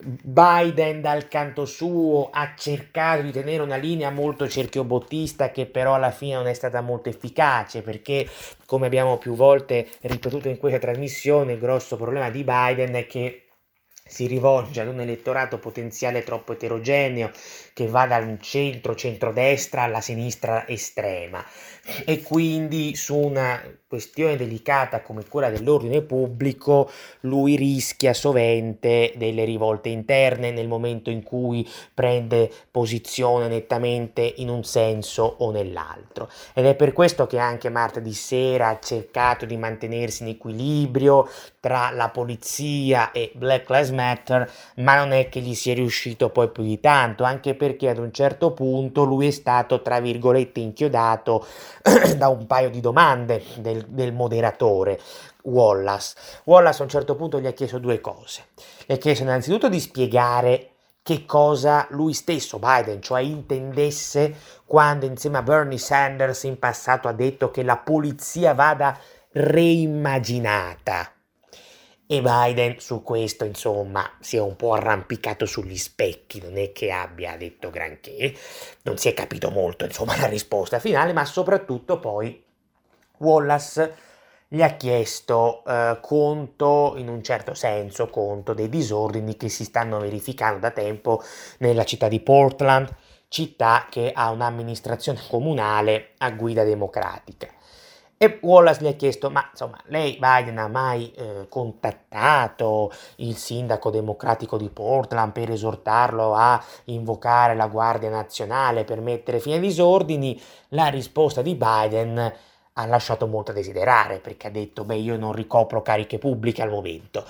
[0.03, 6.11] Biden dal canto suo ha cercato di tenere una linea molto cerchiobottista che però alla
[6.11, 8.27] fine non è stata molto efficace perché
[8.65, 13.45] come abbiamo più volte ripetuto in questa trasmissione il grosso problema di Biden è che
[14.11, 17.31] si rivolge ad un elettorato potenziale troppo eterogeneo
[17.73, 21.43] che va dal centro, centrodestra alla sinistra estrema.
[22.05, 26.89] E quindi su una questione delicata come quella dell'ordine pubblico
[27.21, 34.63] lui rischia sovente delle rivolte interne nel momento in cui prende posizione nettamente in un
[34.63, 36.29] senso o nell'altro.
[36.53, 41.27] Ed è per questo che anche martedì sera ha cercato di mantenersi in equilibrio
[41.59, 46.29] tra la polizia e Black Lives Matter Matter, ma non è che gli sia riuscito
[46.29, 50.59] poi più di tanto, anche perché ad un certo punto lui è stato, tra virgolette,
[50.59, 51.45] inchiodato
[52.17, 54.99] da un paio di domande del, del moderatore.
[55.43, 56.15] Wallace.
[56.45, 58.47] Wallace a un certo punto gli ha chiesto due cose.
[58.85, 60.71] Gli ha chiesto innanzitutto di spiegare
[61.03, 64.35] che cosa lui stesso, Biden, cioè intendesse
[64.65, 68.97] quando insieme a Bernie Sanders in passato ha detto che la polizia vada
[69.31, 71.11] reimmaginata.
[72.11, 76.91] E Biden su questo, insomma, si è un po' arrampicato sugli specchi, non è che
[76.91, 78.35] abbia detto granché,
[78.81, 82.43] non si è capito molto, insomma, la risposta finale, ma soprattutto poi
[83.19, 83.95] Wallace
[84.49, 89.97] gli ha chiesto eh, conto, in un certo senso, conto dei disordini che si stanno
[89.97, 91.23] verificando da tempo
[91.59, 92.93] nella città di Portland,
[93.29, 97.47] città che ha un'amministrazione comunale a guida democratica.
[98.23, 103.89] E Wallace gli ha chiesto, ma insomma, lei Biden ha mai eh, contattato il sindaco
[103.89, 110.39] democratico di Portland per esortarlo a invocare la Guardia Nazionale per mettere fine ai disordini?
[110.67, 112.33] La risposta di Biden
[112.73, 116.69] ha lasciato molto a desiderare perché ha detto beh io non ricopro cariche pubbliche al
[116.69, 117.25] momento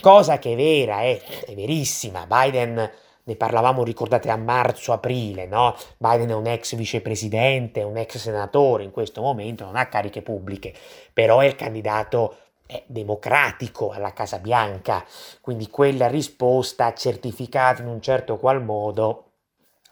[0.00, 2.90] cosa che è vera è, è verissima Biden
[3.30, 5.76] ne parlavamo ricordate a marzo-aprile no?
[5.96, 10.74] Biden è un ex vicepresidente un ex senatore in questo momento non ha cariche pubbliche
[11.12, 12.36] però è il candidato
[12.86, 15.04] democratico alla Casa Bianca
[15.40, 19.29] quindi quella risposta ha certificato in un certo qual modo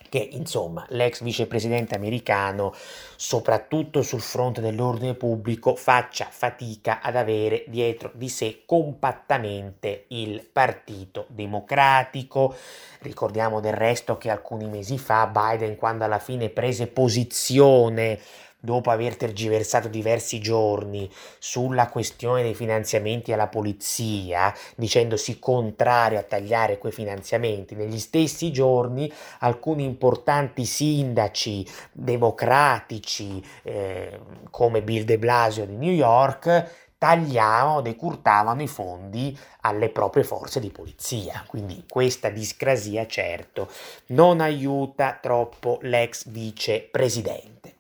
[0.08, 2.74] che insomma l'ex vicepresidente americano,
[3.16, 11.26] soprattutto sul fronte dell'ordine pubblico, faccia fatica ad avere dietro di sé compattamente il Partito
[11.28, 12.54] Democratico.
[13.00, 18.18] Ricordiamo del resto che alcuni mesi fa Biden, quando alla fine prese posizione
[18.60, 26.78] dopo aver tergiversato diversi giorni sulla questione dei finanziamenti alla polizia, dicendosi contrario a tagliare
[26.78, 34.18] quei finanziamenti, negli stessi giorni alcuni importanti sindaci democratici eh,
[34.50, 40.70] come Bill de Blasio di New York tagliavano, decurtavano i fondi alle proprie forze di
[40.70, 41.44] polizia.
[41.46, 43.70] Quindi questa discrasia certo
[44.06, 47.76] non aiuta troppo l'ex vicepresidente.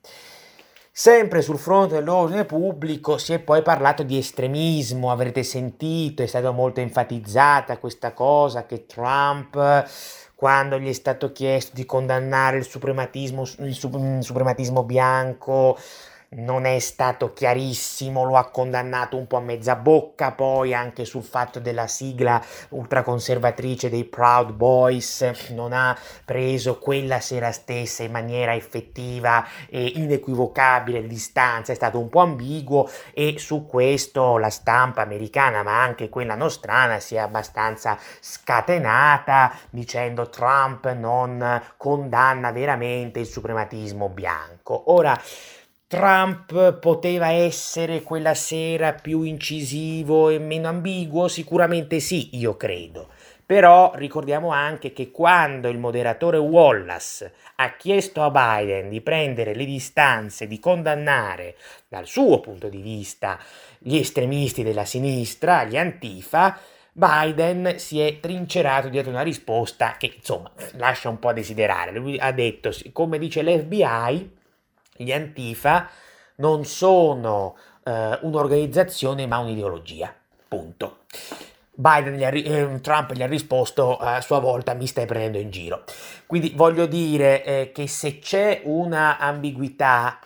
[1.00, 6.50] Sempre sul fronte dell'ordine pubblico si è poi parlato di estremismo, avrete sentito, è stata
[6.50, 9.86] molto enfatizzata questa cosa che Trump,
[10.34, 13.76] quando gli è stato chiesto di condannare il suprematismo, il
[14.24, 15.78] suprematismo bianco,
[16.30, 21.22] non è stato chiarissimo, lo ha condannato un po' a mezza bocca, poi anche sul
[21.22, 28.54] fatto della sigla ultraconservatrice dei Proud Boys, non ha preso quella sera stessa in maniera
[28.54, 35.00] effettiva e inequivocabile le distanze, è stato un po' ambiguo e su questo la stampa
[35.00, 43.26] americana, ma anche quella nostrana, si è abbastanza scatenata dicendo Trump non condanna veramente il
[43.26, 44.92] suprematismo bianco.
[44.92, 45.18] Ora,
[45.88, 51.28] Trump poteva essere quella sera più incisivo e meno ambiguo?
[51.28, 53.08] Sicuramente sì, io credo.
[53.46, 59.64] Però ricordiamo anche che quando il moderatore Wallace ha chiesto a Biden di prendere le
[59.64, 61.56] distanze, di condannare
[61.88, 63.38] dal suo punto di vista
[63.78, 66.60] gli estremisti della sinistra, gli antifa,
[66.92, 71.92] Biden si è trincerato dietro una risposta che insomma lascia un po' a desiderare.
[71.92, 74.36] Lui ha detto, come dice l'FBI,
[74.98, 75.88] gli Antifa
[76.36, 80.14] non sono eh, un'organizzazione ma un'ideologia.
[80.48, 80.98] Punto.
[81.74, 85.50] Biden gli ha, eh, Trump gli ha risposto a sua volta mi stai prendendo in
[85.50, 85.84] giro.
[86.26, 90.18] Quindi voglio dire eh, che se c'è una ambiguità,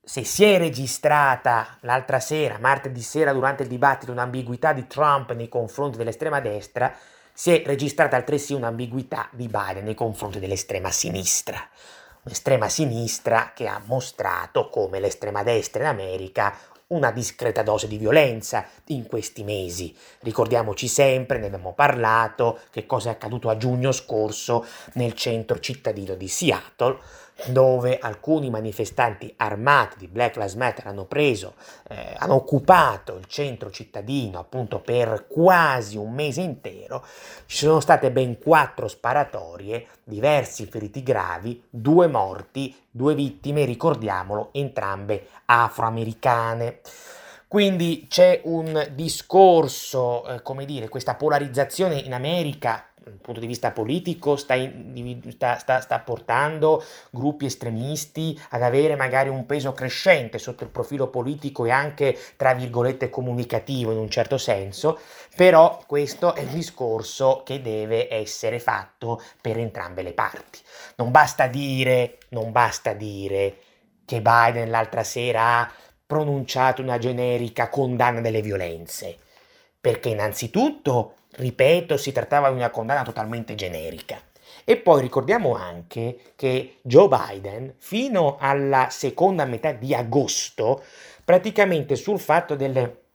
[0.00, 5.48] se si è registrata l'altra sera, martedì sera, durante il dibattito, un'ambiguità di Trump nei
[5.48, 6.94] confronti dell'estrema destra,
[7.32, 11.58] si è registrata altresì un'ambiguità di Biden nei confronti dell'estrema sinistra
[12.26, 16.56] un'estrema sinistra che ha mostrato come l'estrema destra in America
[16.88, 19.94] una discreta dose di violenza in questi mesi.
[20.20, 26.14] Ricordiamoci sempre, ne abbiamo parlato, che cosa è accaduto a giugno scorso nel centro cittadino
[26.14, 26.98] di Seattle,
[27.46, 31.54] dove alcuni manifestanti armati di Black Lives Matter hanno preso,
[31.88, 37.04] eh, hanno occupato il centro cittadino appunto per quasi un mese intero,
[37.44, 45.28] ci sono state ben quattro sparatorie, diversi feriti gravi, due morti, due vittime, ricordiamolo, entrambe
[45.44, 46.80] afroamericane.
[47.48, 53.70] Quindi c'è un discorso, eh, come dire, questa polarizzazione in America dal punto di vista
[53.70, 54.56] politico sta,
[55.30, 61.06] sta, sta, sta, portando gruppi estremisti ad avere magari un peso crescente sotto il profilo
[61.06, 64.98] politico e anche, tra virgolette, comunicativo in un certo senso,
[65.36, 70.58] però questo è un discorso che deve essere fatto per entrambe le parti.
[70.96, 73.58] Non basta dire, non basta dire
[74.04, 75.72] che Biden l'altra sera ha
[76.04, 79.16] pronunciato una generica condanna delle violenze,
[79.80, 84.20] perché innanzitutto Ripeto, si trattava di una condanna totalmente generica.
[84.64, 90.82] E poi ricordiamo anche che Joe Biden, fino alla seconda metà di agosto,
[91.24, 93.05] praticamente sul fatto delle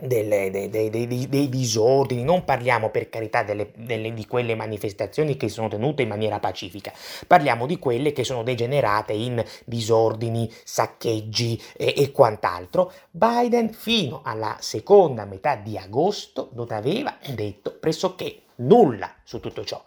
[0.00, 5.36] delle, dei, dei, dei, dei, disordini, non parliamo per carità delle, delle, di quelle manifestazioni
[5.36, 6.92] che sono tenute in maniera pacifica,
[7.26, 12.92] parliamo di quelle che sono degenerate in disordini, saccheggi e, e quant'altro.
[13.10, 19.82] Biden fino alla seconda metà di agosto non aveva detto pressoché nulla su tutto ciò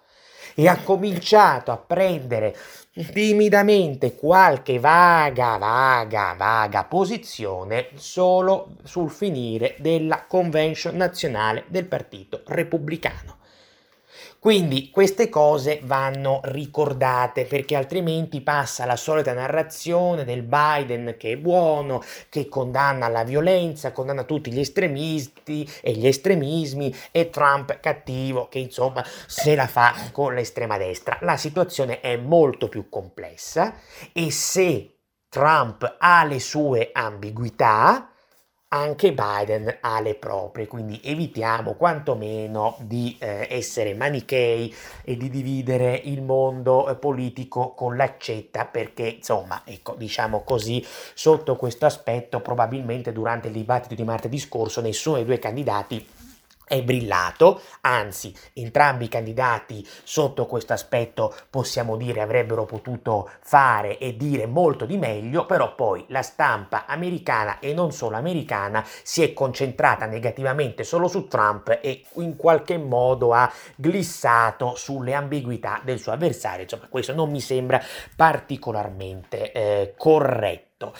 [0.56, 2.56] e ha cominciato a prendere
[3.12, 13.42] timidamente qualche vaga, vaga, vaga posizione solo sul finire della convention nazionale del Partito Repubblicano.
[14.44, 21.38] Quindi queste cose vanno ricordate perché altrimenti passa la solita narrazione del Biden che è
[21.38, 28.50] buono, che condanna la violenza, condanna tutti gli estremisti e gli estremismi e Trump cattivo
[28.50, 31.18] che insomma se la fa con l'estrema destra.
[31.22, 33.74] La situazione è molto più complessa
[34.12, 34.98] e se
[35.30, 38.13] Trump ha le sue ambiguità,
[38.74, 45.94] anche Biden ha le proprie, quindi evitiamo quantomeno di eh, essere manichei e di dividere
[46.06, 53.14] il mondo eh, politico con l'accetta perché insomma, ecco, diciamo così, sotto questo aspetto probabilmente
[53.14, 56.08] durante il dibattito di martedì scorso nessuno dei due candidati
[56.66, 64.16] è brillato, anzi entrambi i candidati sotto questo aspetto possiamo dire avrebbero potuto fare e
[64.16, 69.34] dire molto di meglio, però poi la stampa americana e non solo americana si è
[69.34, 76.12] concentrata negativamente solo su Trump e in qualche modo ha glissato sulle ambiguità del suo
[76.12, 77.82] avversario, insomma questo non mi sembra
[78.16, 80.94] particolarmente eh, corretto.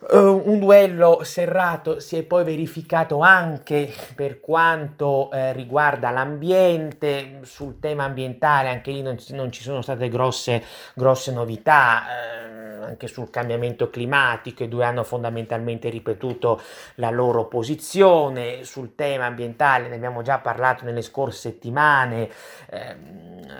[0.00, 7.80] Uh, un duello serrato si è poi verificato anche per quanto eh, riguarda l'ambiente, sul
[7.80, 10.62] tema ambientale anche lì non, non ci sono state grosse,
[10.94, 14.62] grosse novità, eh, anche sul cambiamento climatico.
[14.62, 16.60] I due hanno fondamentalmente ripetuto
[16.94, 22.30] la loro posizione, sul tema ambientale ne abbiamo già parlato nelle scorse settimane,
[22.70, 22.96] eh,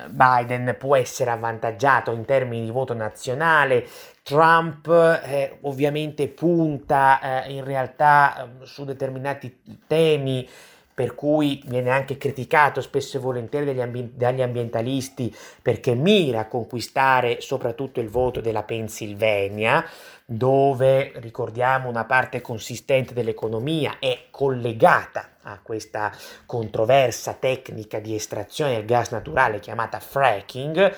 [0.08, 3.86] Biden può essere avvantaggiato in termini di voto nazionale,
[4.28, 4.86] Trump
[5.24, 10.46] eh, ovviamente punta eh, in realtà eh, su determinati temi
[10.92, 16.46] per cui viene anche criticato spesso e volentieri dagli, ambi- dagli, ambientalisti perché mira a
[16.46, 19.82] conquistare soprattutto il voto della Pennsylvania,
[20.26, 26.12] dove ricordiamo una parte consistente dell'economia è collegata a questa
[26.44, 30.96] controversa tecnica di estrazione del gas naturale chiamata fracking,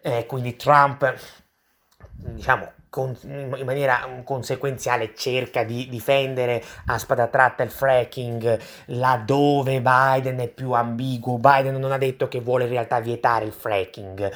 [0.00, 1.40] eh, quindi Trump
[2.24, 10.38] diciamo, con, in maniera conseguenziale cerca di difendere a spada tratta il fracking laddove Biden
[10.38, 11.38] è più ambiguo.
[11.38, 14.30] Biden non ha detto che vuole in realtà vietare il fracking,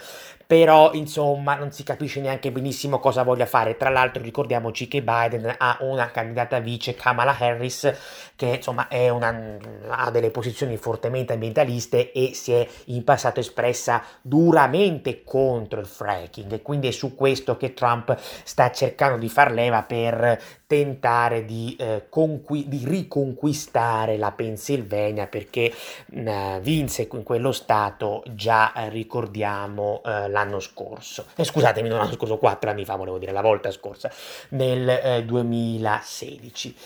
[0.47, 3.77] però insomma non si capisce neanche benissimo cosa voglia fare.
[3.77, 7.93] Tra l'altro ricordiamoci che Biden ha una candidata vice, Kamala Harris,
[8.37, 15.23] che insomma una, ha delle posizioni fortemente ambientaliste e si è in passato espressa duramente
[15.25, 20.41] contro il fracking quindi è su questo che Trump sta cercando di far leva per
[20.67, 25.73] tentare di, eh, conqui- di riconquistare la Pennsylvania perché
[26.13, 32.15] eh, vinse in quello stato già eh, ricordiamo eh, l'anno scorso, eh, scusatemi non l'anno
[32.15, 34.11] scorso, quattro anni fa volevo dire, la volta scorsa,
[34.51, 36.77] nel 2016.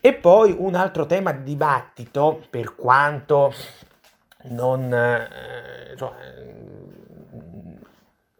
[0.00, 3.54] Eh, e poi un altro tema di dibattito per quanto
[4.48, 4.82] non...
[5.90, 6.16] Insomma,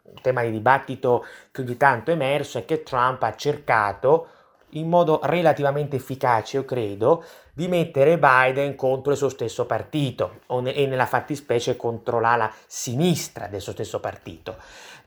[0.02, 4.28] un tema di dibattito che ogni tanto è emerso è che Trump ha cercato
[4.70, 10.86] in modo relativamente efficace, io credo, di mettere Biden contro il suo stesso partito e
[10.86, 14.56] nella fattispecie contro l'ala sinistra del suo stesso partito.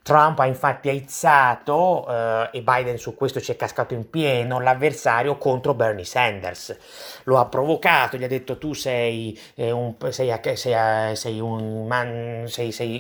[0.03, 5.37] Trump ha infatti aizzato, eh, e Biden su questo ci è cascato in pieno, l'avversario
[5.37, 6.77] contro Bernie Sanders.
[7.23, 12.47] Lo ha provocato, gli ha detto tu sei, eh, un, sei, sei, sei un man,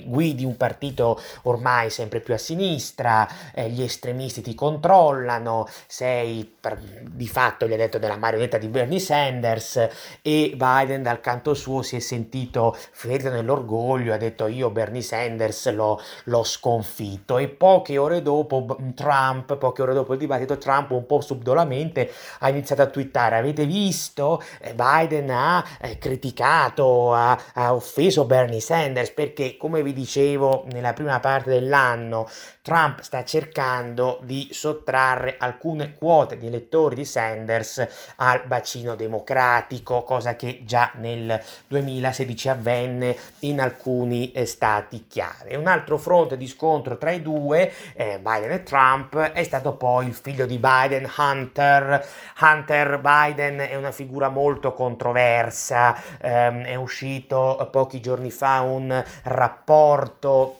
[0.05, 6.79] guidi un partito ormai sempre più a sinistra, eh, gli estremisti ti controllano, sei per,
[7.01, 9.89] di fatto gli ha detto della marionetta di Bernie Sanders
[10.21, 15.69] e Biden dal canto suo si è sentito ferito nell'orgoglio, ha detto io Bernie Sanders
[15.73, 20.91] l'ho, l'ho sconfitto sconfitto e poche ore dopo Trump, poche ore dopo il dibattito, Trump
[20.91, 24.41] un po' subdolamente ha iniziato a twittare, avete visto?
[24.59, 30.93] Eh, Biden ha eh, criticato, ha, ha offeso Bernie Sanders perché, come vi dicevo nella
[30.93, 32.29] prima parte dell'anno,
[32.63, 37.85] Trump sta cercando di sottrarre alcune quote di elettori di Sanders
[38.15, 45.55] al bacino democratico, cosa che già nel 2016 avvenne in alcuni eh, stati chiari.
[45.55, 50.07] Un altro fronte di scontro tra i due, eh, Biden e Trump, è stato poi
[50.07, 52.07] il figlio di Biden, Hunter.
[52.39, 60.59] Hunter Biden è una figura molto controversa, ehm, è uscito pochi giorni fa un rapporto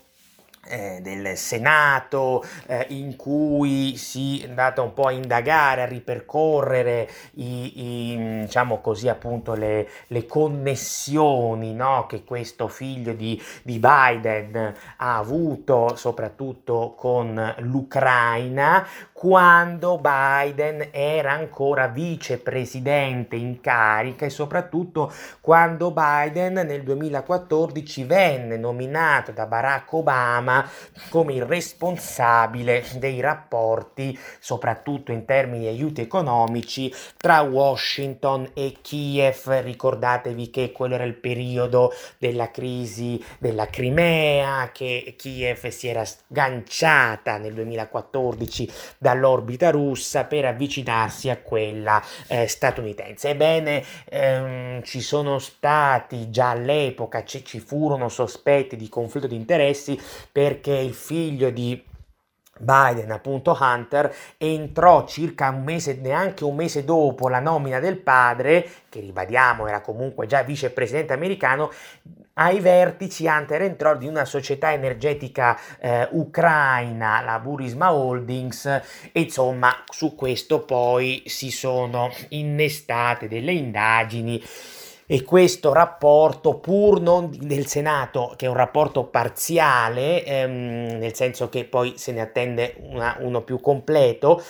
[0.66, 7.10] eh, del Senato eh, in cui si è andata un po' a indagare, a ripercorrere
[7.36, 14.74] i, i, diciamo così appunto le, le connessioni no, che questo figlio di, di, Biden
[14.98, 25.92] ha avuto soprattutto con l'Ucraina quando Biden era ancora vicepresidente in carica e soprattutto quando
[25.92, 30.70] Biden nel 2014 venne nominato da Barack Obama Obama
[31.10, 39.62] come il responsabile dei rapporti, soprattutto in termini di aiuti economici, tra Washington e Kiev.
[39.62, 47.38] Ricordatevi che quello era il periodo della crisi della Crimea, che Kiev si era sganciata
[47.38, 53.30] nel 2014 dall'orbita russa per avvicinarsi a quella eh, statunitense.
[53.30, 60.00] Ebbene, ehm, ci sono stati già all'epoca, ci, ci furono sospetti di conflitto di interessi
[60.32, 61.82] per perché il figlio di
[62.60, 68.70] Biden, appunto Hunter, entrò circa un mese, neanche un mese dopo la nomina del padre,
[68.90, 71.72] che ribadiamo era comunque già vicepresidente americano,
[72.34, 78.66] ai vertici Hunter entrò di una società energetica eh, ucraina, la Burisma Holdings,
[79.14, 84.44] e insomma su questo poi si sono innestate delle indagini
[85.06, 91.50] e questo rapporto, pur non del Senato, che è un rapporto parziale, ehm, nel senso
[91.50, 94.42] che poi se ne attende una, uno più completo,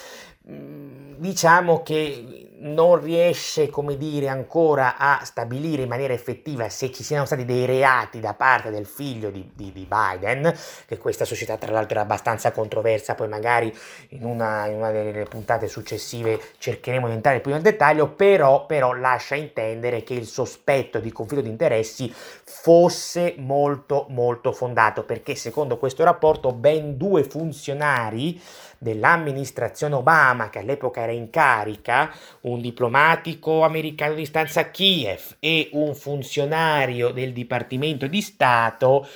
[0.45, 7.26] diciamo che non riesce, come dire, ancora a stabilire in maniera effettiva se ci siano
[7.26, 10.53] stati dei reati da parte del figlio di, di, di Biden,
[10.86, 13.76] che questa società tra l'altro era abbastanza controversa, poi magari
[14.09, 18.93] in una, in una, delle puntate successive cercheremo di entrare più nel dettaglio, però, però
[18.93, 25.78] lascia intendere che il sospetto di conflitto di interessi fosse molto molto fondato, perché secondo
[25.78, 28.39] questo rapporto ben due funzionari
[28.84, 35.69] dell'amministrazione Obama, che all'epoca era in carica, un diplomatico americano di stanza a Kiev e
[35.71, 39.07] un funzionario del Dipartimento di Stato,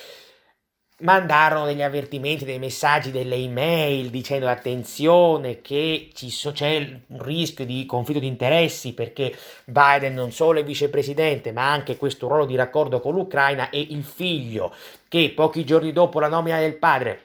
[1.01, 7.85] mandarono degli avvertimenti, dei messaggi, delle email dicendo attenzione che so, c'è un rischio di
[7.85, 12.99] conflitto di interessi perché Biden non solo è vicepresidente ma anche questo ruolo di raccordo
[12.99, 14.73] con l'Ucraina e il figlio
[15.07, 17.21] che pochi giorni dopo la nomina del padre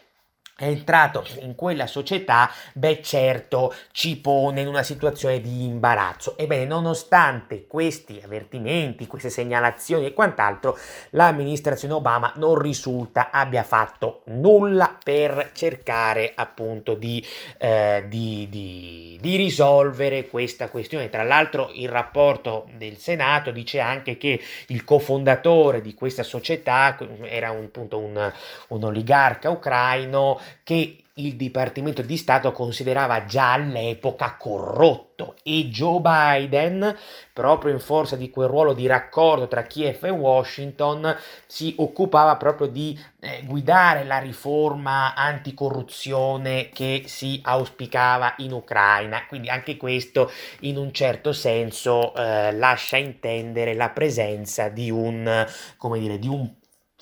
[0.56, 6.36] è entrato in quella società, beh certo ci pone in una situazione di imbarazzo.
[6.36, 10.78] Ebbene, nonostante questi avvertimenti, queste segnalazioni e quant'altro,
[11.10, 17.24] l'amministrazione Obama non risulta abbia fatto nulla per cercare appunto di,
[17.58, 21.08] eh, di, di, di risolvere questa questione.
[21.08, 27.50] Tra l'altro il rapporto del Senato dice anche che il cofondatore di questa società era
[27.50, 28.32] un, appunto un,
[28.68, 36.96] un oligarca ucraino che il Dipartimento di Stato considerava già all'epoca corrotto e Joe Biden,
[37.34, 41.14] proprio in forza di quel ruolo di raccordo tra Kiev e Washington,
[41.46, 49.26] si occupava proprio di eh, guidare la riforma anticorruzione che si auspicava in Ucraina.
[49.26, 50.30] Quindi anche questo
[50.60, 56.48] in un certo senso eh, lascia intendere la presenza di un, come dire, di un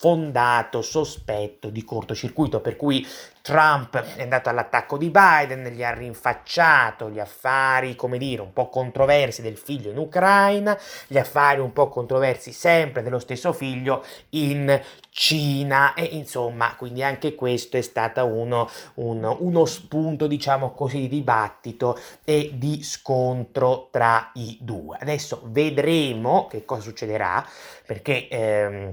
[0.01, 3.07] fondato sospetto di cortocircuito, per cui
[3.39, 8.67] Trump è andato all'attacco di Biden, gli ha rinfacciato gli affari, come dire, un po'
[8.69, 10.75] controversi del figlio in Ucraina,
[11.05, 14.81] gli affari un po' controversi sempre dello stesso figlio in
[15.11, 21.09] Cina e insomma, quindi anche questo è stato uno, uno, uno spunto, diciamo così, di
[21.09, 24.97] dibattito e di scontro tra i due.
[24.99, 27.45] Adesso vedremo che cosa succederà
[27.85, 28.27] perché...
[28.29, 28.91] Ehm,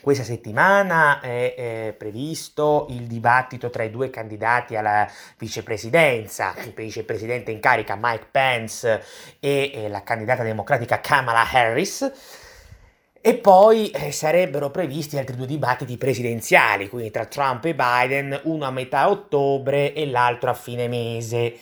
[0.00, 7.50] questa settimana è, è, previsto il dibattito tra i due candidati alla vicepresidenza, il vicepresidente
[7.50, 9.02] in carica Mike Pence
[9.38, 12.12] e, e la candidata democratica Kamala Harris.
[13.22, 18.64] E poi eh, sarebbero previsti altri due dibattiti presidenziali, quindi tra Trump e Biden, uno
[18.64, 21.54] a metà ottobre e l'altro a fine mese.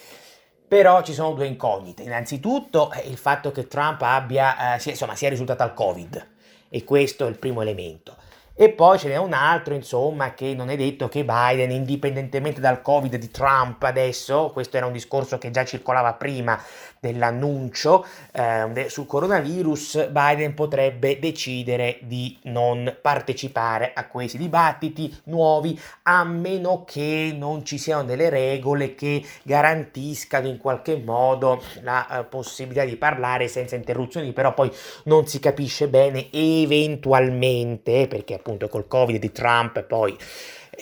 [0.69, 2.05] Però ci sono due incognite.
[2.05, 6.29] Innanzitutto eh, il fatto che Trump abbia, eh, sia, insomma, sia risultato al Covid,
[6.69, 8.15] e questo è il primo elemento.
[8.61, 12.83] E poi ce n'è un altro, insomma, che non è detto che Biden, indipendentemente dal
[12.83, 16.61] Covid di Trump adesso, questo era un discorso che già circolava prima
[16.99, 26.25] dell'annuncio eh, sul coronavirus, Biden potrebbe decidere di non partecipare a questi dibattiti nuovi, a
[26.25, 32.85] meno che non ci siano delle regole che garantiscano in qualche modo la uh, possibilità
[32.85, 34.69] di parlare senza interruzioni, però poi
[35.05, 40.17] non si capisce bene eventualmente, perché appunto col Covid di Trump, poi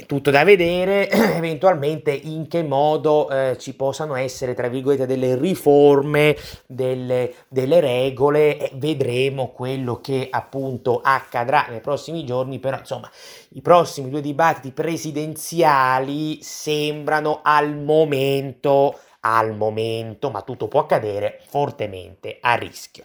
[0.07, 6.37] tutto da vedere, eventualmente in che modo eh, ci possano essere, tra virgolette, delle riforme
[6.67, 13.11] delle, delle regole vedremo quello che appunto accadrà nei prossimi giorni, però insomma
[13.51, 18.99] i prossimi due dibattiti presidenziali sembrano al momento
[19.35, 23.05] al momento, ma tutto può accadere, fortemente a rischio.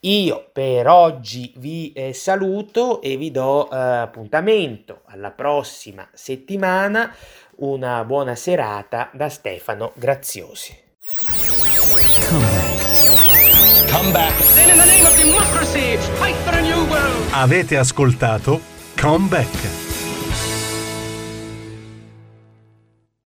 [0.00, 7.14] Io per oggi vi eh, saluto e vi do eh, appuntamento alla prossima settimana.
[7.56, 10.74] Una buona serata da Stefano Graziosi.
[12.28, 12.90] Come back.
[13.92, 14.34] Come back.
[17.32, 18.60] Avete ascoltato
[18.96, 19.79] Come Back.